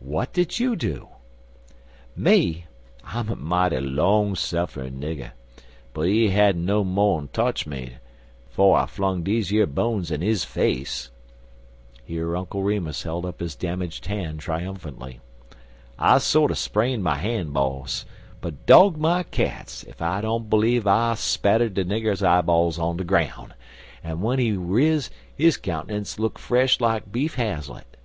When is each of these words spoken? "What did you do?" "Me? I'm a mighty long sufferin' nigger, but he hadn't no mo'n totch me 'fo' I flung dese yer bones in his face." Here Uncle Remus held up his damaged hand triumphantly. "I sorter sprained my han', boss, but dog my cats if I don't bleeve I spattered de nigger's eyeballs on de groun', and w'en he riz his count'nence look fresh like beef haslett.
"What 0.00 0.32
did 0.32 0.58
you 0.58 0.76
do?" 0.76 1.08
"Me? 2.16 2.64
I'm 3.04 3.28
a 3.28 3.36
mighty 3.36 3.82
long 3.82 4.34
sufferin' 4.34 4.98
nigger, 4.98 5.32
but 5.92 6.06
he 6.08 6.30
hadn't 6.30 6.64
no 6.64 6.82
mo'n 6.82 7.28
totch 7.34 7.66
me 7.66 7.96
'fo' 8.48 8.72
I 8.72 8.86
flung 8.86 9.22
dese 9.22 9.50
yer 9.50 9.66
bones 9.66 10.10
in 10.10 10.22
his 10.22 10.42
face." 10.46 11.10
Here 12.02 12.34
Uncle 12.34 12.62
Remus 12.62 13.02
held 13.02 13.26
up 13.26 13.40
his 13.40 13.54
damaged 13.54 14.06
hand 14.06 14.40
triumphantly. 14.40 15.20
"I 15.98 16.16
sorter 16.16 16.54
sprained 16.54 17.04
my 17.04 17.16
han', 17.18 17.50
boss, 17.50 18.06
but 18.40 18.64
dog 18.64 18.96
my 18.96 19.22
cats 19.22 19.82
if 19.84 20.00
I 20.00 20.22
don't 20.22 20.48
bleeve 20.48 20.86
I 20.86 21.12
spattered 21.12 21.74
de 21.74 21.84
nigger's 21.84 22.22
eyeballs 22.22 22.78
on 22.78 22.96
de 22.96 23.04
groun', 23.04 23.52
and 24.02 24.20
w'en 24.20 24.38
he 24.38 24.52
riz 24.52 25.10
his 25.36 25.58
count'nence 25.58 26.18
look 26.18 26.38
fresh 26.38 26.80
like 26.80 27.12
beef 27.12 27.34
haslett. 27.34 27.98